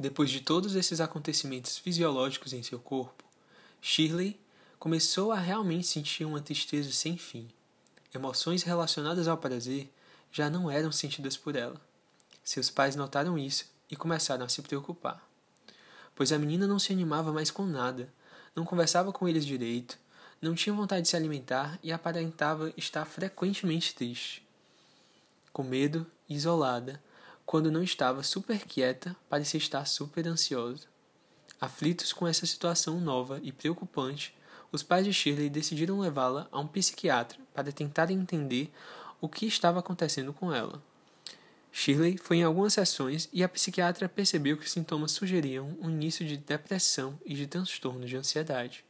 Depois 0.00 0.30
de 0.30 0.40
todos 0.40 0.76
esses 0.76 0.98
acontecimentos 0.98 1.76
fisiológicos 1.76 2.54
em 2.54 2.62
seu 2.62 2.78
corpo, 2.78 3.22
Shirley 3.82 4.40
começou 4.78 5.30
a 5.30 5.38
realmente 5.38 5.86
sentir 5.86 6.24
uma 6.24 6.40
tristeza 6.40 6.90
sem 6.90 7.18
fim. 7.18 7.50
Emoções 8.14 8.62
relacionadas 8.62 9.28
ao 9.28 9.36
prazer 9.36 9.92
já 10.32 10.48
não 10.48 10.70
eram 10.70 10.90
sentidas 10.90 11.36
por 11.36 11.54
ela. 11.54 11.78
Seus 12.42 12.70
pais 12.70 12.96
notaram 12.96 13.36
isso 13.36 13.66
e 13.90 13.94
começaram 13.94 14.46
a 14.46 14.48
se 14.48 14.62
preocupar. 14.62 15.22
Pois 16.14 16.32
a 16.32 16.38
menina 16.38 16.66
não 16.66 16.78
se 16.78 16.94
animava 16.94 17.30
mais 17.30 17.50
com 17.50 17.66
nada, 17.66 18.10
não 18.56 18.64
conversava 18.64 19.12
com 19.12 19.28
eles 19.28 19.44
direito, 19.44 19.98
não 20.40 20.54
tinha 20.54 20.74
vontade 20.74 21.02
de 21.02 21.08
se 21.08 21.16
alimentar 21.16 21.78
e 21.82 21.92
aparentava 21.92 22.72
estar 22.74 23.04
frequentemente 23.04 23.94
triste. 23.94 24.42
Com 25.52 25.62
medo, 25.62 26.06
isolada, 26.26 27.02
quando 27.50 27.68
não 27.68 27.82
estava 27.82 28.22
super 28.22 28.64
quieta, 28.64 29.16
parecia 29.28 29.58
estar 29.58 29.84
super 29.84 30.24
ansiosa. 30.28 30.86
Aflitos 31.60 32.12
com 32.12 32.28
essa 32.28 32.46
situação 32.46 33.00
nova 33.00 33.40
e 33.42 33.50
preocupante, 33.50 34.32
os 34.70 34.84
pais 34.84 35.04
de 35.04 35.12
Shirley 35.12 35.50
decidiram 35.50 35.98
levá-la 35.98 36.46
a 36.52 36.60
um 36.60 36.66
psiquiatra 36.68 37.40
para 37.52 37.72
tentar 37.72 38.08
entender 38.12 38.72
o 39.20 39.28
que 39.28 39.46
estava 39.46 39.80
acontecendo 39.80 40.32
com 40.32 40.54
ela. 40.54 40.80
Shirley 41.72 42.18
foi 42.18 42.36
em 42.36 42.44
algumas 42.44 42.74
sessões 42.74 43.28
e 43.32 43.42
a 43.42 43.48
psiquiatra 43.48 44.08
percebeu 44.08 44.56
que 44.56 44.64
os 44.64 44.70
sintomas 44.70 45.10
sugeriam 45.10 45.76
um 45.82 45.90
início 45.90 46.24
de 46.24 46.36
depressão 46.36 47.18
e 47.26 47.34
de 47.34 47.48
transtorno 47.48 48.06
de 48.06 48.16
ansiedade. 48.16 48.84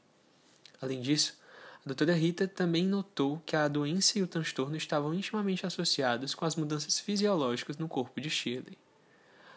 Além 0.83 1.01
disso, 1.01 1.40
a 1.85 1.89
doutora 1.89 2.15
Rita 2.15 2.47
também 2.47 2.87
notou 2.87 3.43
que 3.45 3.57
a 3.57 3.69
doença 3.69 4.19
e 4.19 4.23
o 4.23 4.27
transtorno 4.27 4.77
estavam 4.77 5.15
intimamente 5.15 5.67
associados 5.67 6.35
com 6.35 6.45
as 6.45 6.57
mudanças 6.57 7.01
fisiológicas 7.01 7.79
no 7.79 7.89
corpo 7.89 8.21
de 8.21 8.31
Shirley. 8.31 8.79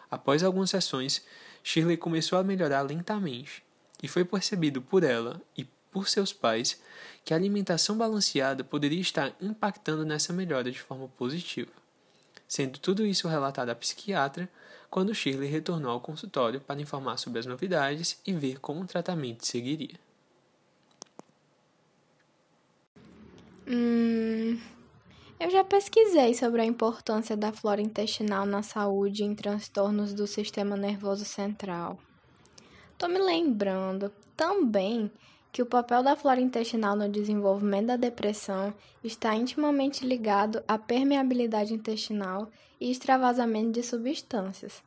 Após 0.09 0.43
algumas 0.43 0.69
sessões, 0.69 1.23
Shirley 1.63 1.97
começou 1.97 2.39
a 2.39 2.43
melhorar 2.43 2.81
lentamente, 2.81 3.63
e 4.01 4.07
foi 4.07 4.23
percebido 4.25 4.81
por 4.81 5.03
ela 5.03 5.41
e 5.57 5.65
por 5.91 6.09
seus 6.09 6.33
pais 6.33 6.81
que 7.23 7.33
a 7.33 7.37
alimentação 7.37 7.97
balanceada 7.97 8.63
poderia 8.63 9.01
estar 9.01 9.33
impactando 9.41 10.05
nessa 10.05 10.33
melhora 10.33 10.71
de 10.71 10.79
forma 10.79 11.07
positiva 11.07 11.71
sendo 12.53 12.77
tudo 12.77 13.03
isso 13.03 13.27
relatado 13.27 13.69
à 13.69 13.75
psiquiatra 13.75 14.47
quando 14.87 15.15
Shirley 15.15 15.49
retornou 15.49 15.89
ao 15.89 15.99
consultório 15.99 16.61
para 16.61 16.79
informar 16.79 17.17
sobre 17.17 17.39
as 17.39 17.47
novidades 17.47 18.19
e 18.27 18.31
ver 18.31 18.59
como 18.59 18.81
o 18.81 18.85
tratamento 18.85 19.43
seguiria. 19.43 19.99
Hum, 23.65 24.59
eu 25.39 25.49
já 25.49 25.63
pesquisei 25.63 26.33
sobre 26.33 26.61
a 26.61 26.65
importância 26.65 27.37
da 27.37 27.53
flora 27.53 27.81
intestinal 27.81 28.45
na 28.45 28.61
saúde 28.61 29.23
em 29.23 29.33
transtornos 29.33 30.13
do 30.13 30.27
sistema 30.27 30.75
nervoso 30.75 31.23
central. 31.23 31.97
Tô 32.97 33.07
me 33.07 33.19
lembrando 33.19 34.11
também 34.35 35.09
que 35.49 35.61
o 35.61 35.65
papel 35.65 36.03
da 36.03 36.15
flora 36.15 36.41
intestinal 36.41 36.95
no 36.95 37.07
desenvolvimento 37.07 37.87
da 37.87 37.95
depressão 37.95 38.73
está 39.01 39.33
intimamente 39.33 40.05
ligado 40.05 40.61
à 40.67 40.77
permeabilidade 40.77 41.73
intestinal 41.73 42.49
e 42.81 42.91
extravasamento 42.91 43.71
de 43.71 43.83
substâncias, 43.83 44.83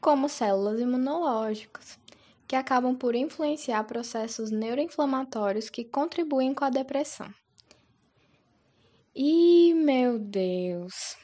como 0.00 0.28
células 0.28 0.78
imunológicas, 0.78 1.98
que 2.46 2.54
acabam 2.54 2.94
por 2.94 3.16
influenciar 3.16 3.82
processos 3.84 4.52
neuroinflamatórios 4.52 5.68
que 5.68 5.82
contribuem 5.82 6.54
com 6.54 6.64
a 6.64 6.70
depressão. 6.70 7.32
E, 9.14 9.72
meu 9.74 10.18
Deus, 10.18 11.16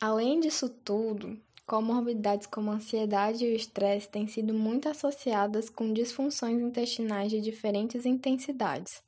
além 0.00 0.40
disso 0.40 0.68
tudo, 0.68 1.38
Comorbidades 1.66 2.46
como 2.46 2.70
ansiedade 2.70 3.44
e 3.44 3.52
o 3.52 3.56
estresse 3.56 4.08
têm 4.08 4.28
sido 4.28 4.54
muito 4.54 4.88
associadas 4.88 5.68
com 5.68 5.92
disfunções 5.92 6.62
intestinais 6.62 7.28
de 7.28 7.40
diferentes 7.40 8.06
intensidades, 8.06 9.02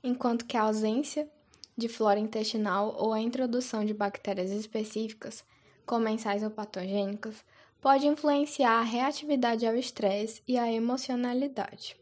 enquanto 0.00 0.44
que 0.44 0.56
a 0.56 0.62
ausência 0.62 1.28
de 1.76 1.88
flora 1.88 2.20
intestinal 2.20 2.94
ou 2.96 3.12
a 3.12 3.20
introdução 3.20 3.84
de 3.84 3.92
bactérias 3.92 4.52
específicas, 4.52 5.44
comensais 5.84 6.44
ou 6.44 6.50
patogênicas, 6.50 7.44
pode 7.80 8.06
influenciar 8.06 8.78
a 8.78 8.82
reatividade 8.82 9.66
ao 9.66 9.74
estresse 9.74 10.40
e 10.46 10.56
a 10.56 10.72
emocionalidade, 10.72 11.96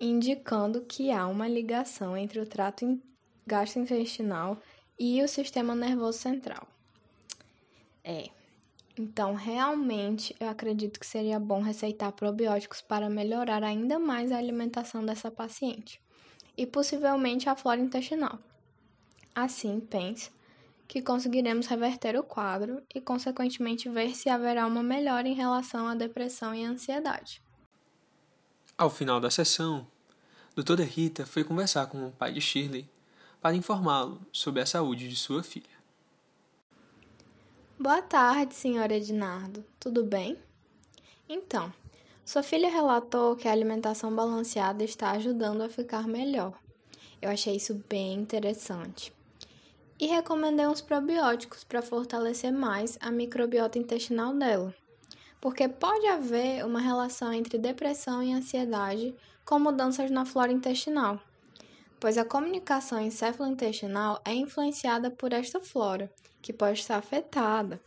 indicando 0.00 0.80
que 0.80 1.12
há 1.12 1.24
uma 1.28 1.46
ligação 1.46 2.16
entre 2.16 2.40
o 2.40 2.46
trato 2.46 2.84
gastrointestinal 3.48 4.60
e 4.98 5.22
o 5.22 5.28
sistema 5.28 5.74
nervoso 5.74 6.18
central. 6.18 6.68
É, 8.04 8.30
então, 8.98 9.34
realmente, 9.34 10.34
eu 10.40 10.48
acredito 10.48 10.98
que 10.98 11.06
seria 11.06 11.38
bom 11.38 11.62
receitar 11.62 12.10
probióticos 12.12 12.80
para 12.80 13.08
melhorar 13.08 13.62
ainda 13.62 13.98
mais 13.98 14.32
a 14.32 14.38
alimentação 14.38 15.04
dessa 15.04 15.30
paciente 15.30 16.00
e 16.56 16.66
possivelmente 16.66 17.48
a 17.48 17.54
flora 17.54 17.80
intestinal. 17.80 18.38
Assim, 19.32 19.78
penso 19.78 20.32
que 20.88 21.00
conseguiremos 21.00 21.66
reverter 21.66 22.18
o 22.18 22.24
quadro 22.24 22.82
e, 22.92 23.00
consequentemente, 23.00 23.88
ver 23.88 24.16
se 24.16 24.28
haverá 24.28 24.66
uma 24.66 24.82
melhora 24.82 25.28
em 25.28 25.34
relação 25.34 25.86
à 25.86 25.94
depressão 25.94 26.52
e 26.52 26.64
ansiedade. 26.64 27.40
Ao 28.76 28.90
final 28.90 29.20
da 29.20 29.30
sessão, 29.30 29.86
doutora 30.56 30.82
Rita 30.82 31.24
foi 31.24 31.44
conversar 31.44 31.86
com 31.86 32.06
o 32.06 32.10
pai 32.10 32.32
de 32.32 32.40
Shirley 32.40 32.88
para 33.40 33.54
informá-lo 33.54 34.20
sobre 34.32 34.60
a 34.60 34.66
saúde 34.66 35.08
de 35.08 35.16
sua 35.16 35.42
filha. 35.42 35.78
Boa 37.78 38.02
tarde, 38.02 38.54
senhora 38.54 38.96
Ednardo. 38.96 39.64
Tudo 39.78 40.02
bem? 40.02 40.36
Então, 41.28 41.72
sua 42.24 42.42
filha 42.42 42.68
relatou 42.68 43.36
que 43.36 43.46
a 43.46 43.52
alimentação 43.52 44.14
balanceada 44.14 44.82
está 44.82 45.12
ajudando 45.12 45.62
a 45.62 45.68
ficar 45.68 46.08
melhor. 46.08 46.58
Eu 47.22 47.30
achei 47.30 47.56
isso 47.56 47.82
bem 47.88 48.14
interessante. 48.14 49.12
E 50.00 50.06
recomendei 50.06 50.66
uns 50.66 50.80
probióticos 50.80 51.64
para 51.64 51.82
fortalecer 51.82 52.52
mais 52.52 52.98
a 53.00 53.10
microbiota 53.10 53.78
intestinal 53.78 54.34
dela. 54.34 54.74
Porque 55.40 55.68
pode 55.68 56.06
haver 56.06 56.64
uma 56.64 56.80
relação 56.80 57.32
entre 57.32 57.58
depressão 57.58 58.22
e 58.22 58.32
ansiedade 58.32 59.14
com 59.44 59.58
mudanças 59.58 60.10
na 60.10 60.24
flora 60.24 60.52
intestinal 60.52 61.20
pois 62.00 62.16
a 62.16 62.24
comunicação 62.24 63.00
encéfalo-intestinal 63.00 64.20
é 64.24 64.32
influenciada 64.32 65.10
por 65.10 65.32
esta 65.32 65.60
flora, 65.60 66.12
que 66.40 66.52
pode 66.52 66.80
estar 66.80 66.96
afetada. 66.96 67.80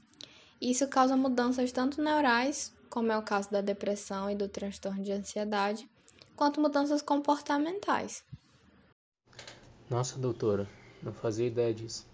Isso 0.59 0.87
causa 0.87 1.15
mudanças 1.15 1.71
tanto 1.71 2.01
neurais, 2.01 2.73
como 2.89 3.11
é 3.11 3.17
o 3.17 3.23
caso 3.23 3.49
da 3.49 3.61
depressão 3.61 4.29
e 4.29 4.35
do 4.35 4.47
transtorno 4.47 5.03
de 5.03 5.11
ansiedade, 5.11 5.89
quanto 6.35 6.61
mudanças 6.61 7.01
comportamentais. 7.01 8.23
Nossa, 9.89 10.17
doutora, 10.19 10.67
não 11.01 11.13
fazia 11.13 11.47
ideia 11.47 11.73
disso. 11.73 12.07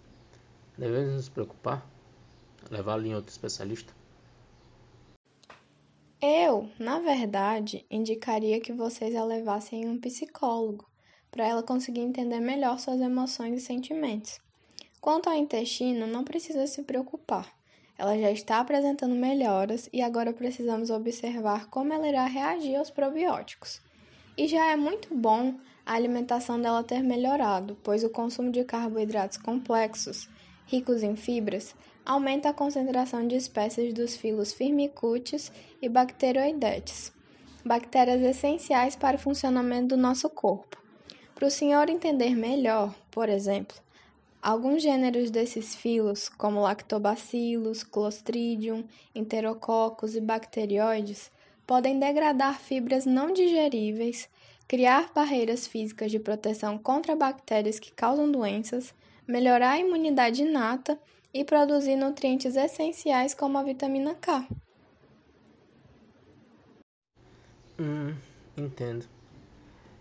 Devemos 0.77 1.13
nos 1.15 1.29
preocupar? 1.29 1.85
Levá-lo 2.69 3.05
em 3.05 3.15
outro 3.15 3.31
especialista? 3.31 3.93
Eu, 6.21 6.69
na 6.79 6.99
verdade, 6.99 7.85
indicaria 7.89 8.59
que 8.59 8.73
vocês 8.73 9.15
a 9.15 9.23
levassem 9.23 9.83
em 9.83 9.87
um 9.87 9.99
psicólogo 9.99 10.87
para 11.31 11.47
ela 11.47 11.63
conseguir 11.63 12.01
entender 12.01 12.39
melhor 12.39 12.79
suas 12.79 13.01
emoções 13.01 13.61
e 13.61 13.65
sentimentos. 13.65 14.39
Quanto 14.99 15.29
ao 15.29 15.35
intestino, 15.35 16.07
não 16.07 16.23
precisa 16.23 16.67
se 16.67 16.83
preocupar. 16.83 17.55
Ela 17.97 18.17
já 18.17 18.31
está 18.31 18.59
apresentando 18.59 19.15
melhoras 19.15 19.89
e 19.91 20.01
agora 20.01 20.33
precisamos 20.33 20.89
observar 20.89 21.67
como 21.67 21.93
ela 21.93 22.07
irá 22.07 22.25
reagir 22.25 22.75
aos 22.75 22.89
probióticos. 22.89 23.81
E 24.37 24.47
já 24.47 24.71
é 24.71 24.75
muito 24.75 25.15
bom 25.15 25.55
a 25.85 25.93
alimentação 25.93 26.61
dela 26.61 26.83
ter 26.83 27.01
melhorado, 27.01 27.77
pois 27.83 28.03
o 28.03 28.09
consumo 28.09 28.51
de 28.51 28.63
carboidratos 28.63 29.37
complexos, 29.37 30.29
ricos 30.67 31.01
em 31.01 31.15
fibras, 31.15 31.73
aumenta 32.05 32.49
a 32.49 32.53
concentração 32.53 33.27
de 33.27 33.35
espécies 33.35 33.93
dos 33.93 34.15
filos 34.15 34.53
Firmicutes 34.53 35.51
e 35.81 35.89
Bacteroidetes, 35.89 37.11
bactérias 37.65 38.21
essenciais 38.21 38.95
para 38.95 39.17
o 39.17 39.19
funcionamento 39.19 39.95
do 39.95 39.97
nosso 39.97 40.29
corpo. 40.29 40.77
Para 41.37 41.49
o 41.49 41.51
senhor 41.51 41.87
entender 41.87 42.35
melhor, 42.35 42.95
por 43.11 43.29
exemplo, 43.29 43.77
alguns 44.41 44.81
gêneros 44.81 45.29
desses 45.29 45.75
filos, 45.75 46.29
como 46.29 46.61
lactobacillus, 46.61 47.83
clostridium, 47.83 48.83
enterococcus 49.13 50.15
e 50.15 50.19
bacterióides, 50.19 51.31
podem 51.67 51.99
degradar 51.99 52.59
fibras 52.59 53.05
não 53.05 53.31
digeríveis, 53.31 54.27
criar 54.67 55.11
barreiras 55.13 55.67
físicas 55.67 56.09
de 56.09 56.17
proteção 56.17 56.75
contra 56.75 57.15
bactérias 57.15 57.77
que 57.77 57.91
causam 57.91 58.31
doenças, 58.31 58.91
melhorar 59.27 59.73
a 59.73 59.79
imunidade 59.79 60.41
inata 60.41 60.99
e 61.31 61.45
produzir 61.45 61.97
nutrientes 61.97 62.55
essenciais 62.55 63.35
como 63.35 63.59
a 63.59 63.63
vitamina 63.63 64.15
K. 64.15 64.43
Hum, 67.79 68.15
entendo. 68.57 69.16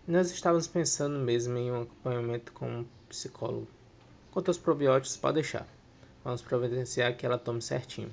Nós 0.07 0.31
estávamos 0.31 0.67
pensando 0.67 1.19
mesmo 1.19 1.57
em 1.57 1.69
um 1.69 1.81
acompanhamento 1.81 2.53
com 2.53 2.65
um 2.65 2.85
psicólogo. 3.09 3.67
Quanto 4.31 4.47
aos 4.47 4.57
probióticos, 4.57 5.17
pode 5.17 5.33
deixar. 5.33 5.67
Vamos 6.23 6.41
providenciar 6.41 7.17
que 7.17 7.25
ela 7.25 7.37
tome 7.37 7.61
certinho. 7.61 8.09